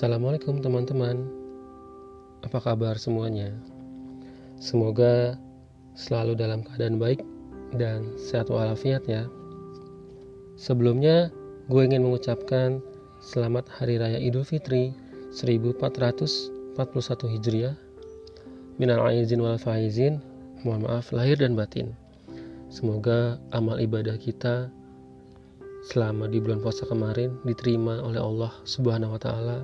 [0.00, 1.28] Assalamualaikum teman-teman.
[2.40, 3.52] Apa kabar semuanya?
[4.56, 5.36] Semoga
[5.92, 7.20] selalu dalam keadaan baik
[7.76, 9.28] dan sehat walafiat ya.
[10.56, 11.28] Sebelumnya
[11.68, 12.80] gue ingin mengucapkan
[13.20, 14.96] Selamat Hari Raya Idul Fitri
[15.36, 16.80] 1441
[17.36, 17.76] Hijriah.
[18.80, 20.24] Minal aizin wal faizin
[20.64, 21.92] Mohon maaf lahir dan batin.
[22.72, 24.72] Semoga amal ibadah kita
[25.92, 29.60] selama di bulan puasa kemarin diterima oleh Allah Subhanahu wa taala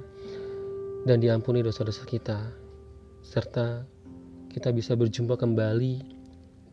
[1.06, 2.51] dan diampuni dosa-dosa kita.
[3.23, 3.87] Serta
[4.51, 5.95] kita bisa berjumpa kembali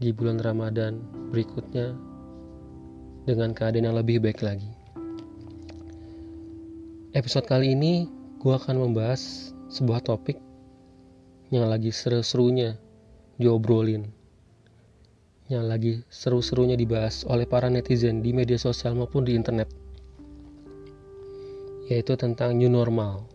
[0.01, 0.97] di bulan Ramadan
[1.29, 1.93] berikutnya
[3.29, 4.73] dengan keadaan yang lebih baik lagi.
[7.13, 8.09] Episode kali ini
[8.41, 10.41] gue akan membahas sebuah topik
[11.53, 12.73] yang lagi seru-serunya
[13.38, 14.09] diobrolin.
[15.45, 19.69] Yang lagi seru-serunya dibahas oleh para netizen di media sosial maupun di internet.
[21.86, 23.33] Yaitu tentang new normal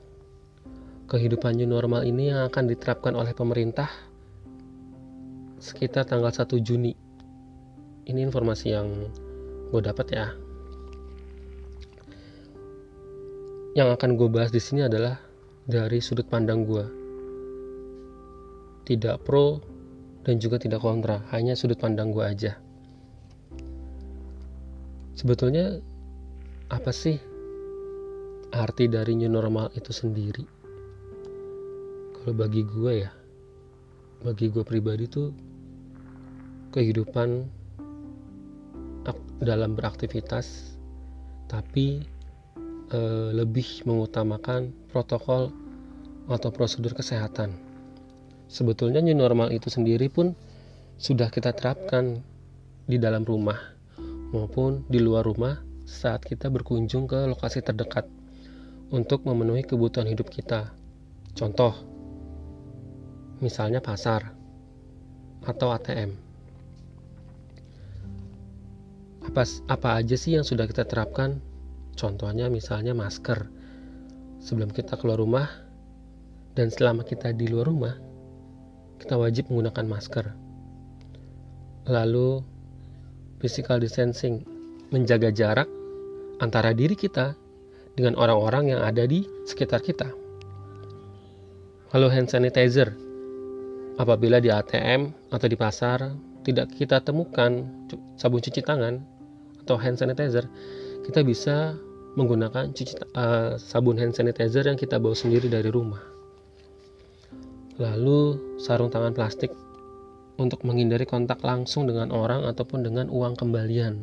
[1.08, 3.88] kehidupan new normal ini yang akan diterapkan oleh pemerintah
[5.58, 6.92] sekitar tanggal 1 Juni
[8.06, 8.86] ini informasi yang
[9.72, 10.26] gue dapat ya
[13.74, 15.16] yang akan gue bahas di sini adalah
[15.64, 16.84] dari sudut pandang gue
[18.88, 19.60] tidak pro
[20.24, 22.56] dan juga tidak kontra, hanya sudut pandang gue aja.
[25.16, 25.76] Sebetulnya
[26.72, 27.16] apa sih
[28.52, 30.57] arti dari new normal itu sendiri?
[32.28, 33.08] Kalau bagi gue ya,
[34.20, 35.32] bagi gue pribadi tuh
[36.76, 37.48] kehidupan
[39.40, 40.76] dalam beraktivitas
[41.48, 42.04] tapi
[42.92, 43.00] e,
[43.32, 45.48] lebih mengutamakan protokol
[46.28, 47.56] atau prosedur kesehatan
[48.44, 50.36] sebetulnya new normal itu sendiri pun
[51.00, 52.20] sudah kita terapkan
[52.84, 53.56] di dalam rumah
[54.36, 58.04] maupun di luar rumah saat kita berkunjung ke lokasi terdekat
[58.92, 60.76] untuk memenuhi kebutuhan hidup kita.
[61.32, 61.96] Contoh,
[63.38, 64.34] misalnya pasar
[65.46, 66.10] atau ATM.
[69.28, 71.38] Apa, apa aja sih yang sudah kita terapkan?
[71.98, 73.50] Contohnya misalnya masker.
[74.38, 75.50] Sebelum kita keluar rumah
[76.54, 77.94] dan selama kita di luar rumah,
[79.02, 80.26] kita wajib menggunakan masker.
[81.90, 82.42] Lalu,
[83.42, 84.46] physical distancing,
[84.90, 85.68] menjaga jarak
[86.40, 87.34] antara diri kita
[87.98, 90.08] dengan orang-orang yang ada di sekitar kita.
[91.92, 93.07] Lalu hand sanitizer,
[93.98, 96.14] apabila di ATM atau di pasar
[96.46, 97.66] tidak kita temukan
[98.16, 99.02] sabun cuci tangan
[99.66, 100.48] atau hand sanitizer,
[101.04, 101.76] kita bisa
[102.16, 106.00] menggunakan cuci, uh, sabun hand sanitizer yang kita bawa sendiri dari rumah
[107.78, 109.54] lalu sarung tangan plastik
[110.38, 114.02] untuk menghindari kontak langsung dengan orang ataupun dengan uang kembalian.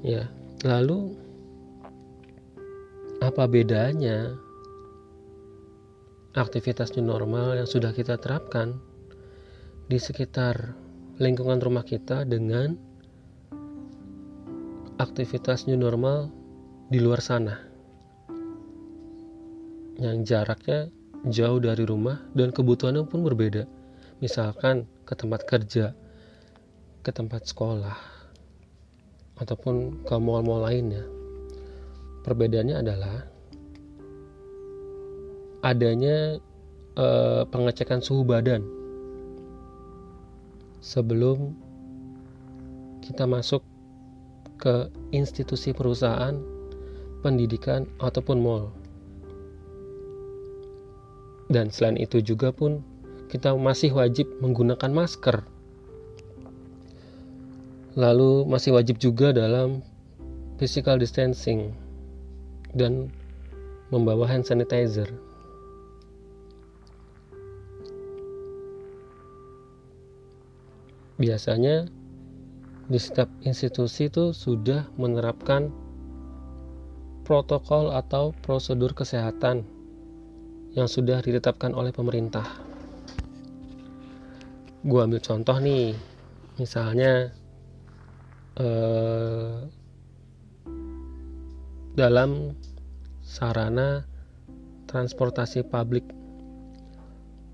[0.00, 0.28] Ya,
[0.64, 1.16] lalu
[3.20, 4.36] apa bedanya
[6.38, 8.78] aktivitas new normal yang sudah kita terapkan
[9.90, 10.78] di sekitar
[11.18, 12.78] lingkungan rumah kita dengan
[15.02, 16.30] aktivitas new normal
[16.88, 17.58] di luar sana
[19.98, 20.86] yang jaraknya
[21.26, 23.66] jauh dari rumah dan kebutuhannya pun berbeda.
[24.22, 25.94] Misalkan ke tempat kerja,
[27.02, 27.98] ke tempat sekolah,
[29.38, 31.06] ataupun ke mall-mall lainnya.
[32.26, 33.26] Perbedaannya adalah
[35.62, 36.38] adanya
[36.98, 38.62] eh, pengecekan suhu badan
[40.78, 41.54] sebelum
[43.02, 43.64] kita masuk
[44.58, 46.34] ke institusi perusahaan,
[47.22, 48.64] pendidikan, ataupun mall.
[51.48, 52.84] Dan selain itu juga pun
[53.32, 55.40] kita masih wajib menggunakan masker.
[57.96, 59.80] Lalu masih wajib juga dalam
[60.60, 61.72] physical distancing
[62.76, 63.08] dan
[63.88, 65.08] membawa hand sanitizer.
[71.18, 71.90] Biasanya
[72.86, 75.68] di setiap institusi itu sudah menerapkan
[77.26, 79.60] protokol atau prosedur kesehatan
[80.72, 82.46] yang sudah ditetapkan oleh pemerintah.
[84.86, 85.92] Gue ambil contoh nih,
[86.56, 87.34] misalnya
[88.56, 89.58] eh,
[91.98, 92.54] dalam
[93.20, 94.06] sarana
[94.88, 96.06] transportasi publik,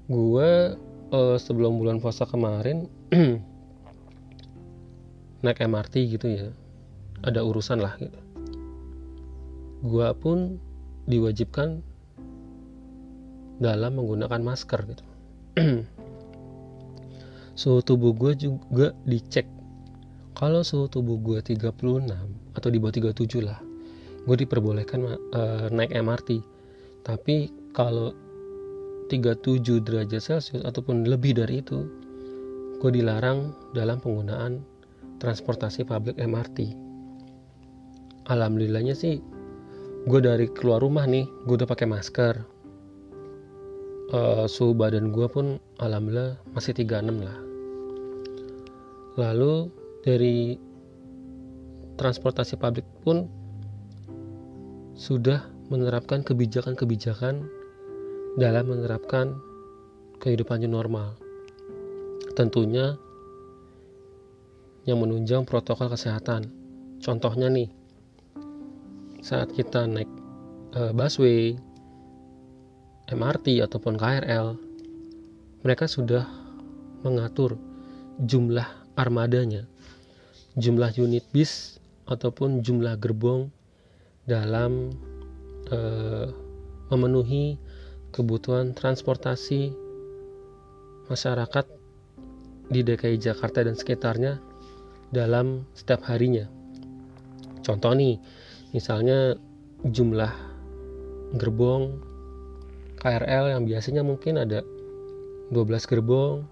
[0.06, 0.50] gue
[1.10, 2.86] eh, sebelum bulan puasa kemarin
[5.44, 6.48] naik MRT gitu ya,
[7.20, 8.16] ada urusan lah gitu.
[9.84, 10.56] Gue pun
[11.04, 11.84] diwajibkan
[13.60, 15.04] dalam menggunakan masker gitu.
[17.60, 19.46] Suhu tubuh gue juga dicek.
[20.34, 22.10] Kalau suhu tubuh gue 36
[22.58, 23.62] atau di bawah 37 lah
[24.24, 25.00] gue diperbolehkan
[25.36, 26.40] uh, naik MRT
[27.04, 28.16] tapi kalau
[29.12, 31.84] 37 derajat celcius ataupun lebih dari itu
[32.80, 34.64] gue dilarang dalam penggunaan
[35.24, 36.76] transportasi publik MRT
[38.28, 39.20] alhamdulillahnya sih
[40.04, 42.34] gue dari keluar rumah nih gue udah pakai masker.
[44.14, 47.38] Uh, suhu badan gue pun alhamdulillah masih 36 lah.
[49.16, 49.72] Lalu
[50.04, 50.60] dari
[51.96, 53.26] transportasi publik pun
[54.94, 57.48] sudah menerapkan kebijakan-kebijakan
[58.36, 59.34] dalam menerapkan
[60.20, 61.16] kehidupan new normal.
[62.36, 63.00] Tentunya
[64.84, 66.48] yang menunjang protokol kesehatan.
[67.00, 67.68] Contohnya nih,
[69.24, 70.08] saat kita naik
[70.76, 71.56] uh, busway,
[73.08, 74.56] MRT ataupun KRL,
[75.64, 76.24] mereka sudah
[77.04, 77.56] mengatur
[78.20, 78.64] jumlah
[78.96, 79.68] armadanya,
[80.56, 83.48] jumlah unit bis ataupun jumlah gerbong
[84.24, 84.92] dalam
[85.72, 86.28] uh,
[86.92, 87.56] memenuhi
[88.12, 89.72] kebutuhan transportasi
[91.08, 91.66] masyarakat
[92.72, 94.40] di DKI Jakarta dan sekitarnya
[95.14, 96.50] dalam setiap harinya.
[97.62, 98.18] Contoh nih,
[98.74, 99.38] misalnya
[99.86, 100.34] jumlah
[101.38, 102.02] gerbong
[102.98, 104.66] KRL yang biasanya mungkin ada
[105.54, 105.54] 12
[105.86, 106.42] gerbong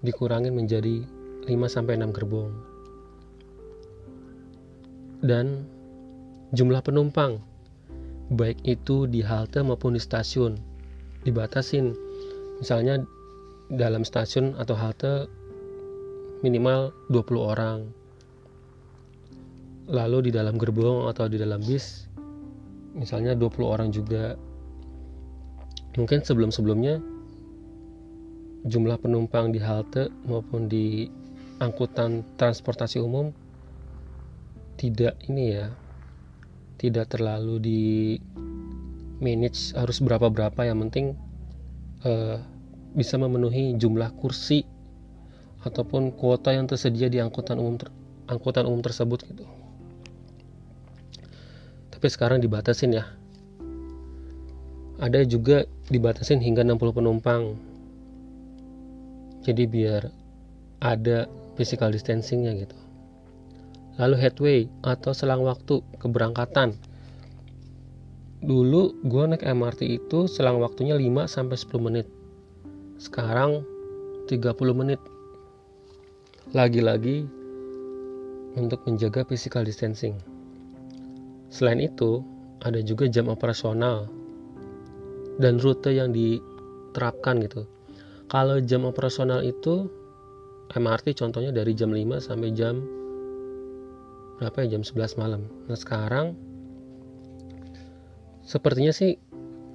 [0.00, 1.04] dikurangin menjadi
[1.44, 2.50] 5 sampai 6 gerbong.
[5.20, 5.68] Dan
[6.56, 7.44] jumlah penumpang
[8.32, 10.56] baik itu di halte maupun di stasiun
[11.26, 11.92] dibatasin
[12.62, 13.02] misalnya
[13.74, 15.26] dalam stasiun atau halte
[16.40, 17.78] minimal 20 orang.
[19.90, 22.06] Lalu di dalam gerbong atau di dalam bis
[22.94, 24.38] misalnya 20 orang juga.
[25.98, 27.02] Mungkin sebelum-sebelumnya
[28.64, 31.08] jumlah penumpang di halte maupun di
[31.60, 33.32] angkutan transportasi umum
[34.76, 35.68] tidak ini ya
[36.80, 37.82] tidak terlalu di
[39.20, 41.16] manage harus berapa berapa yang penting
[42.04, 42.40] uh,
[42.96, 44.64] bisa memenuhi jumlah kursi
[45.64, 47.92] ataupun kuota yang tersedia di angkutan umum ter,
[48.28, 49.44] angkutan umum tersebut gitu.
[51.92, 53.04] Tapi sekarang dibatasin ya.
[55.00, 57.56] Ada juga dibatasin hingga 60 penumpang.
[59.44, 60.12] Jadi biar
[60.80, 62.76] ada physical distancingnya gitu
[64.00, 66.72] lalu headway atau selang waktu keberangkatan
[68.40, 72.06] dulu gue naik MRT itu selang waktunya 5 sampai 10 menit
[72.96, 73.60] sekarang
[74.32, 74.96] 30 menit
[76.50, 77.30] lagi-lagi
[78.58, 80.18] untuk menjaga physical distancing.
[81.46, 82.26] Selain itu
[82.66, 84.10] ada juga jam operasional
[85.38, 87.70] dan rute yang diterapkan gitu.
[88.26, 89.86] Kalau jam operasional itu
[90.74, 92.82] MRT contohnya dari jam 5 sampai jam
[94.42, 94.78] berapa ya?
[94.78, 95.42] Jam 11 malam.
[95.70, 96.34] Nah sekarang
[98.42, 99.14] sepertinya sih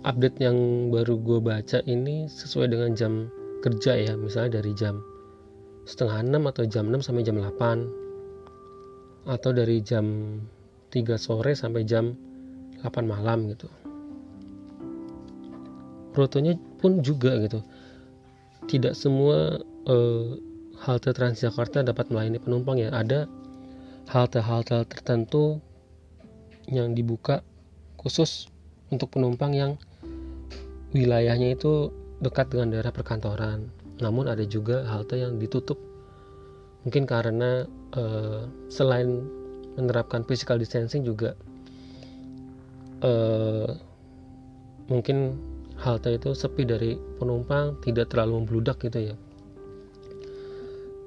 [0.03, 3.31] update yang baru gue baca ini sesuai dengan jam
[3.63, 4.99] kerja ya misalnya dari jam
[5.85, 10.05] setengah 6 atau jam 6 sampai jam 8 atau dari jam
[10.89, 12.17] 3 sore sampai jam
[12.81, 13.69] 8 malam gitu.
[16.17, 17.61] Rutenya pun juga gitu.
[18.65, 20.25] Tidak semua uh,
[20.81, 22.89] halte Transjakarta dapat melayani penumpang ya.
[22.89, 23.29] Ada
[24.09, 25.59] halte-halte tertentu
[26.69, 27.41] yang dibuka
[27.97, 28.49] khusus
[28.89, 29.71] untuk penumpang yang
[30.93, 33.84] wilayahnya itu dekat dengan daerah perkantoran.
[34.03, 35.79] Namun ada juga halte yang ditutup.
[36.83, 39.25] Mungkin karena uh, selain
[39.75, 41.35] menerapkan physical distancing juga
[43.03, 43.69] uh,
[44.87, 45.35] mungkin
[45.75, 49.15] halte itu sepi dari penumpang tidak terlalu membludak gitu ya.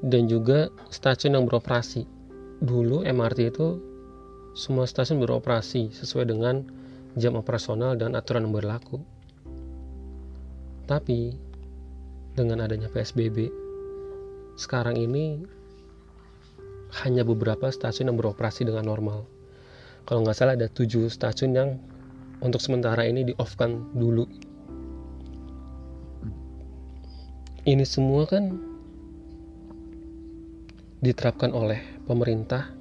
[0.05, 2.07] Dan juga stasiun yang beroperasi.
[2.63, 3.79] Dulu MRT itu
[4.55, 6.63] semua stasiun beroperasi sesuai dengan
[7.19, 9.03] jam operasional dan aturan yang berlaku.
[10.87, 11.48] Tapi
[12.39, 13.51] dengan adanya PSBB,
[14.55, 15.43] sekarang ini
[17.03, 19.27] hanya beberapa stasiun yang beroperasi dengan normal.
[20.07, 21.71] Kalau nggak salah ada tujuh stasiun yang
[22.39, 24.25] untuk sementara ini di off kan dulu.
[27.67, 28.57] Ini semua kan
[31.05, 32.73] diterapkan oleh pemerintah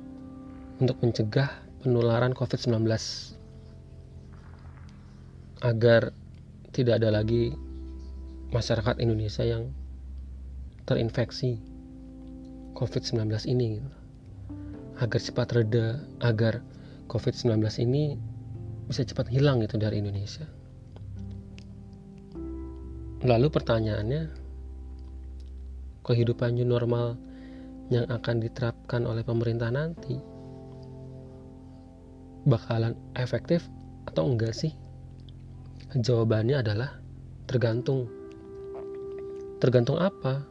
[0.79, 1.49] untuk mencegah
[1.83, 2.85] penularan COVID-19
[5.65, 6.13] agar
[6.71, 7.66] tidak ada lagi
[8.51, 9.71] masyarakat Indonesia yang
[10.87, 11.59] terinfeksi
[12.77, 13.89] COVID-19 ini gitu.
[15.03, 16.63] agar cepat reda agar
[17.11, 18.15] COVID-19 ini
[18.87, 20.47] bisa cepat hilang gitu dari Indonesia
[23.25, 24.31] lalu pertanyaannya
[26.07, 27.19] kehidupan new normal
[27.91, 30.15] yang akan diterapkan oleh pemerintah nanti
[32.47, 33.67] bakalan efektif
[34.07, 34.71] atau enggak sih?
[35.91, 36.95] Jawabannya adalah
[37.43, 38.07] tergantung.
[39.57, 40.45] Tergantung apa?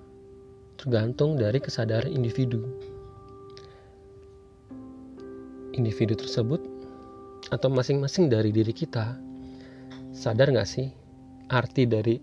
[0.76, 2.62] Tergantung dari kesadaran individu.
[5.76, 6.62] Individu tersebut
[7.52, 9.14] atau masing-masing dari diri kita
[10.10, 10.88] sadar nggak sih
[11.46, 12.18] arti dari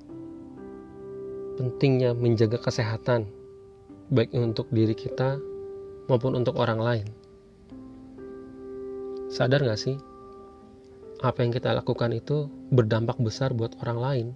[1.56, 3.30] pentingnya menjaga kesehatan
[4.12, 5.38] baik untuk diri kita
[6.12, 7.08] maupun untuk orang lain.
[9.32, 9.98] Sadar gak sih?
[11.24, 14.28] Apa yang kita lakukan itu berdampak besar buat orang lain.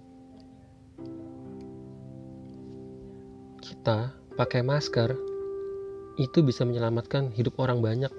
[3.88, 5.16] Kita pakai masker
[6.20, 8.12] itu bisa menyelamatkan hidup orang banyak.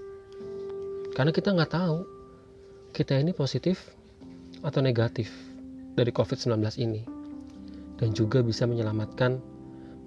[1.13, 2.09] Karena kita nggak tahu
[2.89, 3.93] kita ini positif
[4.65, 5.29] atau negatif
[5.93, 7.05] dari COVID-19 ini.
[8.01, 9.37] Dan juga bisa menyelamatkan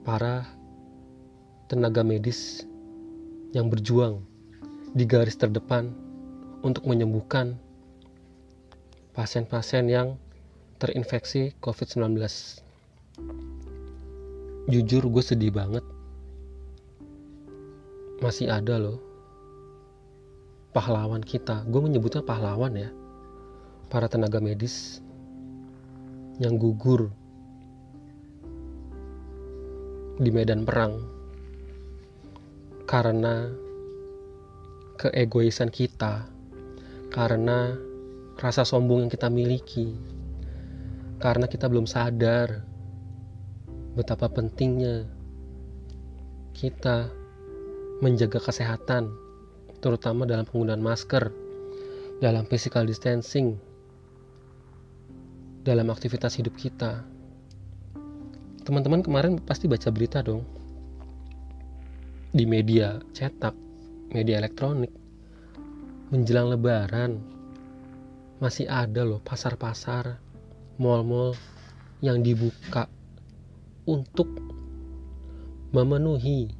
[0.03, 0.51] para
[1.71, 2.67] tenaga medis
[3.55, 4.19] yang berjuang
[4.99, 5.95] di garis terdepan
[6.67, 7.55] untuk menyembuhkan
[9.15, 10.19] pasien-pasien yang
[10.83, 12.19] terinfeksi COVID-19.
[14.71, 15.83] Jujur gue sedih banget.
[18.23, 19.03] Masih ada loh
[20.73, 21.67] pahlawan kita.
[21.69, 22.91] Gue menyebutnya pahlawan ya.
[23.93, 25.05] Para tenaga medis
[26.41, 27.13] yang gugur
[30.17, 30.97] di medan perang
[32.89, 33.49] karena
[35.01, 36.29] keegoisan kita,
[37.11, 37.75] karena
[38.39, 39.97] rasa sombong yang kita miliki,
[41.19, 42.72] karena kita belum sadar
[43.93, 45.05] betapa pentingnya
[46.57, 47.13] kita
[48.01, 49.13] menjaga kesehatan,
[49.85, 51.29] terutama dalam penggunaan masker,
[52.25, 53.61] dalam physical distancing,
[55.61, 57.05] dalam aktivitas hidup kita.
[58.65, 60.47] Teman-teman kemarin pasti baca berita dong
[62.33, 63.53] di media cetak,
[64.17, 64.91] media elektronik,
[66.09, 67.21] menjelang lebaran,
[68.41, 70.17] masih ada loh pasar-pasar,
[70.81, 71.37] mall-mall
[72.01, 72.89] yang dibuka
[73.89, 74.29] untuk
[75.73, 76.53] memenuhi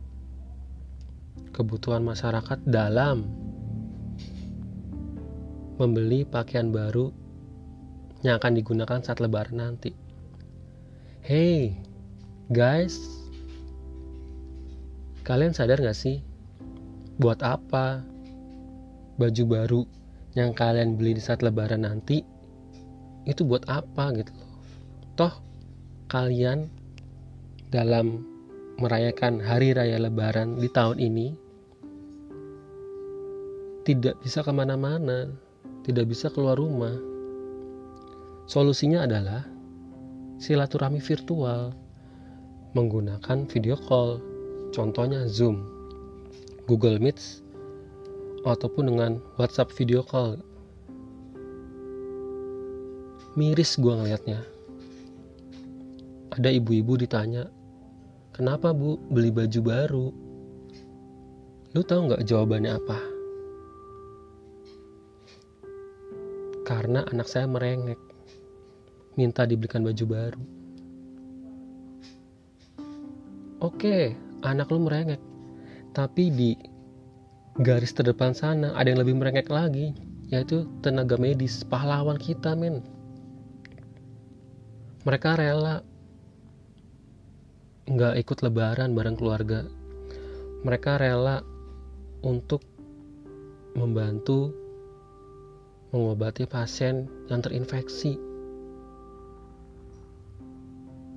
[1.53, 3.29] kebutuhan masyarakat dalam
[5.77, 7.13] membeli pakaian baru
[8.23, 9.93] yang akan digunakan saat lebaran nanti.
[11.23, 11.79] Hey,
[12.51, 13.23] guys,
[15.23, 16.19] Kalian sadar gak sih?
[17.23, 18.03] Buat apa
[19.23, 19.81] baju baru
[20.35, 22.27] yang kalian beli di saat lebaran nanti
[23.23, 24.35] itu buat apa gitu.
[25.15, 25.31] Toh
[26.11, 26.67] kalian
[27.73, 28.21] dalam
[28.77, 31.29] merayakan hari raya lebaran di tahun ini
[33.89, 35.33] tidak bisa ke mana-mana,
[35.83, 36.95] tidak bisa keluar rumah.
[38.47, 39.43] Solusinya adalah
[40.37, 41.73] silaturahmi virtual
[42.77, 44.21] menggunakan video call
[44.73, 45.69] Contohnya Zoom,
[46.65, 47.21] Google Meet,
[48.49, 50.41] ataupun dengan WhatsApp video call.
[53.37, 54.41] Miris gue ngeliatnya.
[56.33, 57.53] Ada ibu-ibu ditanya,
[58.33, 60.07] kenapa bu beli baju baru?
[61.73, 62.99] Lu tahu nggak jawabannya apa?
[66.69, 68.01] Karena anak saya merengek,
[69.17, 70.45] minta dibelikan baju baru.
[73.63, 75.23] Oke, anak lu merengek
[75.93, 76.51] tapi di
[77.61, 79.93] garis terdepan sana ada yang lebih merengek lagi
[80.33, 82.81] yaitu tenaga medis pahlawan kita men
[85.05, 85.85] mereka rela
[87.91, 89.67] nggak ikut lebaran bareng keluarga.
[90.63, 91.43] Mereka rela
[92.23, 92.63] untuk
[93.75, 94.55] membantu
[95.91, 98.15] mengobati pasien yang terinfeksi.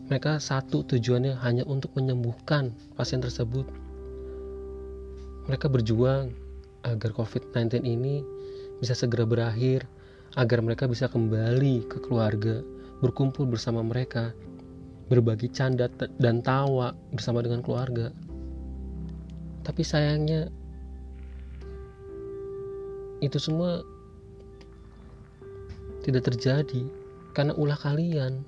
[0.09, 3.65] Mereka satu tujuannya hanya untuk menyembuhkan pasien tersebut.
[5.45, 6.33] Mereka berjuang
[6.85, 8.21] agar COVID-19 ini
[8.81, 9.85] bisa segera berakhir,
[10.37, 12.61] agar mereka bisa kembali ke keluarga,
[13.01, 14.33] berkumpul bersama mereka,
[15.05, 15.85] berbagi canda
[16.17, 18.09] dan tawa bersama dengan keluarga.
[19.65, 20.49] Tapi sayangnya
[23.21, 23.81] itu semua
[26.05, 26.85] tidak terjadi
[27.33, 28.45] karena ulah kalian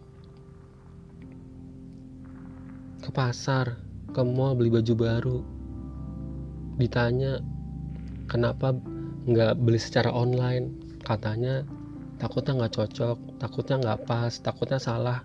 [3.01, 3.79] ke pasar,
[4.13, 5.39] ke mall beli baju baru.
[6.77, 7.41] Ditanya
[8.29, 8.77] kenapa
[9.25, 11.65] nggak beli secara online, katanya
[12.21, 15.23] takutnya nggak cocok, takutnya nggak pas, takutnya salah.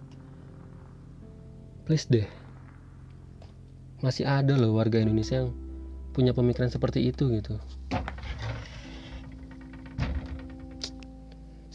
[1.83, 2.31] Please deh,
[4.07, 5.51] masih ada loh warga Indonesia yang
[6.15, 7.59] punya pemikiran seperti itu gitu.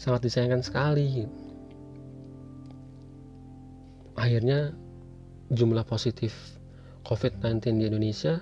[0.00, 1.28] Sangat disayangkan sekali.
[4.16, 4.72] Akhirnya
[5.52, 6.32] jumlah positif
[7.04, 8.40] COVID-19 di Indonesia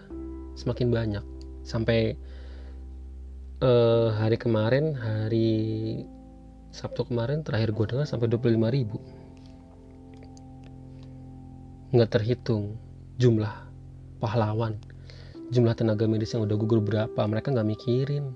[0.54, 1.24] semakin banyak
[1.66, 2.14] sampai
[3.62, 5.50] uh, hari kemarin hari
[6.70, 8.98] Sabtu kemarin terakhir gue dengar sampai 25 ribu
[11.96, 12.76] nggak terhitung
[13.16, 13.52] jumlah
[14.20, 14.76] pahlawan
[15.46, 18.34] jumlah tenaga medis yang udah gugur berapa mereka nggak mikirin.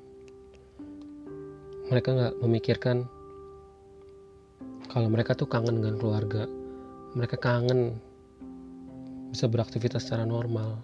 [1.90, 3.02] Mereka nggak memikirkan
[4.86, 6.46] kalau mereka tuh kangen dengan keluarga.
[7.18, 7.98] Mereka kangen
[9.34, 10.78] bisa beraktivitas secara normal.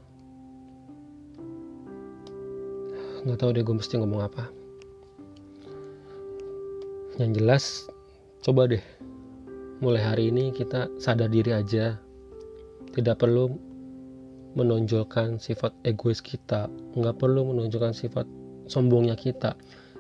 [3.23, 4.51] Nggak tahu deh gue mesti ngomong apa.
[7.23, 7.65] Yang jelas
[8.43, 8.83] coba deh.
[9.79, 12.03] Mulai hari ini kita sadar diri aja
[12.97, 13.53] tidak perlu
[14.57, 16.73] menonjolkan sifat egois kita.
[16.97, 18.25] Nggak perlu menunjukkan sifat
[18.73, 19.53] sombongnya kita.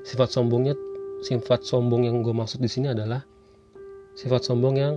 [0.03, 0.73] Sifat sombongnya
[1.21, 3.21] sifat sombong yang gue maksud di sini adalah
[4.17, 4.97] sifat sombong yang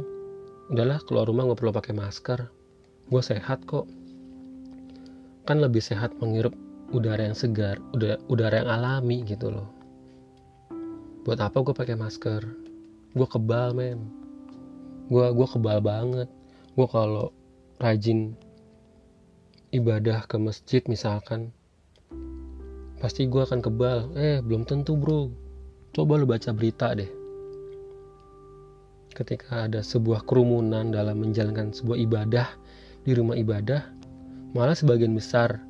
[0.72, 2.39] udahlah keluar rumah nggak perlu pakai masker.
[3.12, 3.84] Gue sehat kok.
[5.44, 6.56] Kan lebih sehat menghirup
[6.96, 9.68] udara yang segar udara udara yang alami gitu loh.
[11.27, 12.48] Buat apa gue pakai masker?
[13.12, 14.08] Gue kebal men.
[15.12, 16.32] Gue gue kebal banget.
[16.79, 17.36] Gue kalau
[17.79, 18.36] rajin
[19.71, 21.55] ibadah ke masjid misalkan
[23.00, 25.31] pasti gue akan kebal eh belum tentu bro
[25.95, 27.07] coba lu baca berita deh
[29.15, 32.48] ketika ada sebuah kerumunan dalam menjalankan sebuah ibadah
[33.07, 33.88] di rumah ibadah
[34.51, 35.63] malah sebagian besar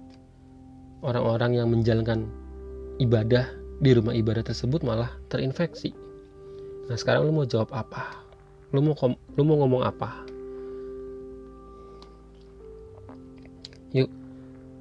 [1.05, 2.27] orang-orang yang menjalankan
[2.99, 3.47] ibadah
[3.79, 5.95] di rumah ibadah tersebut malah terinfeksi.
[6.91, 8.11] Nah sekarang lu mau jawab apa?
[8.75, 8.95] Lu mau
[9.39, 10.28] lu mau ngomong apa?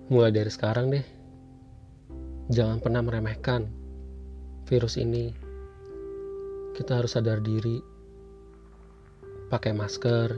[0.09, 1.05] Mulai dari sekarang deh.
[2.49, 3.69] Jangan pernah meremehkan
[4.69, 5.33] virus ini.
[6.77, 7.81] Kita harus sadar diri.
[9.49, 10.29] Pakai masker.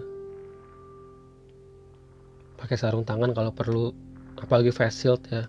[2.58, 3.94] Pakai sarung tangan kalau perlu.
[4.38, 5.46] Apalagi face shield ya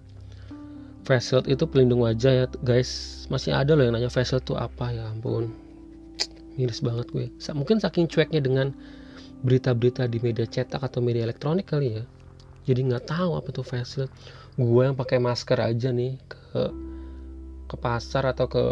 [1.01, 4.53] face shield itu pelindung wajah ya guys masih ada loh yang nanya face shield itu
[4.53, 5.49] apa ya ampun
[6.55, 8.71] miris banget gue mungkin saking cueknya dengan
[9.41, 12.03] berita-berita di media cetak atau media elektronik kali ya
[12.67, 14.11] jadi nggak tahu apa tuh face shield
[14.59, 16.61] gue yang pakai masker aja nih ke
[17.71, 18.63] ke pasar atau ke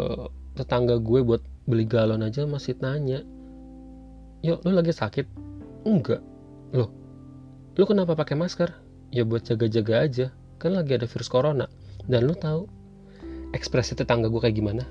[0.60, 3.24] tetangga gue buat beli galon aja masih nanya
[4.44, 5.24] yuk lu lagi sakit
[5.88, 6.20] enggak
[6.76, 6.92] loh
[7.74, 8.70] lu kenapa pakai masker
[9.10, 10.26] ya buat jaga-jaga aja
[10.60, 11.64] kan lagi ada virus corona
[12.04, 12.68] dan lu tahu
[13.50, 14.84] ekspresi tetangga gue kayak gimana?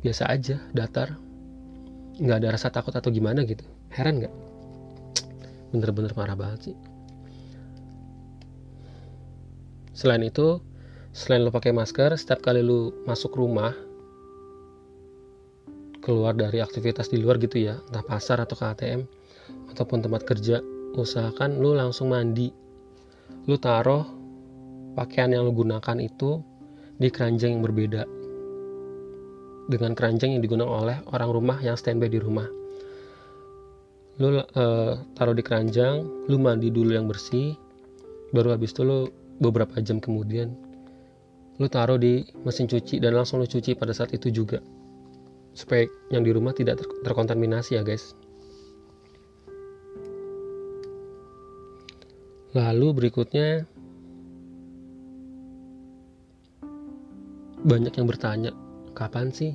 [0.00, 1.14] Biasa aja, datar.
[2.20, 3.64] Nggak ada rasa takut atau gimana gitu.
[3.92, 4.34] Heran nggak?
[5.70, 6.76] Bener-bener marah banget sih.
[10.00, 10.56] Selain itu,
[11.12, 13.76] selain lu pakai masker, setiap kali lu masuk rumah,
[16.00, 19.04] keluar dari aktivitas di luar gitu ya, entah pasar atau ke ATM,
[19.68, 20.64] ataupun tempat kerja,
[20.96, 22.48] usahakan lu langsung mandi.
[23.44, 24.08] Lu taruh
[24.96, 26.40] pakaian yang lo gunakan itu
[26.96, 28.08] di keranjang yang berbeda
[29.68, 32.44] dengan keranjang yang digunakan oleh orang rumah yang standby di rumah
[34.20, 34.44] lu uh,
[35.16, 37.56] taruh di keranjang lu mandi dulu yang bersih
[38.36, 39.08] baru habis itu lu
[39.40, 40.52] beberapa jam kemudian
[41.60, 44.60] lu taruh di mesin cuci dan langsung lu cuci pada saat itu juga
[45.56, 48.14] supaya yang di rumah tidak ter terkontaminasi ya guys
[52.54, 53.64] lalu berikutnya
[57.60, 58.56] Banyak yang bertanya,
[58.96, 59.52] kapan sih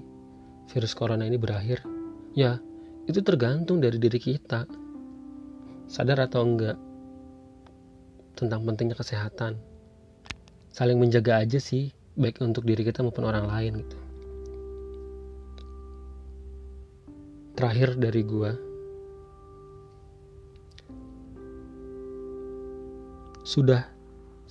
[0.69, 1.81] virus corona ini berakhir?
[2.37, 2.61] Ya,
[3.09, 4.69] itu tergantung dari diri kita.
[5.89, 6.77] Sadar atau enggak
[8.37, 9.57] tentang pentingnya kesehatan.
[10.75, 13.95] Saling menjaga aja sih, baik untuk diri kita maupun orang lain gitu.
[17.55, 18.51] Terakhir dari gua,
[23.47, 23.87] sudah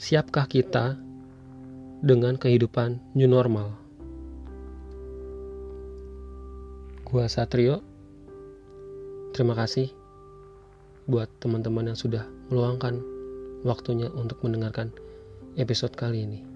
[0.01, 0.97] siapkah kita
[2.01, 3.77] dengan kehidupan new normal.
[7.05, 7.85] Gua Satrio.
[9.37, 9.93] Terima kasih
[11.05, 13.05] buat teman-teman yang sudah meluangkan
[13.61, 14.89] waktunya untuk mendengarkan
[15.55, 16.54] episode kali ini.